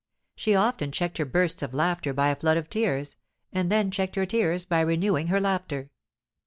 [0.35, 3.17] She often checked her bursts of laughter by a flood of tears,
[3.53, 5.91] and then checked her tears by renewing her laughter.